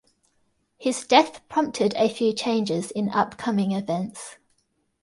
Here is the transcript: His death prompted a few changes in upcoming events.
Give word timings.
His 0.79 1.05
death 1.05 1.47
prompted 1.47 1.93
a 1.95 2.09
few 2.09 2.33
changes 2.33 2.89
in 2.89 3.09
upcoming 3.09 3.73
events. 3.73 4.37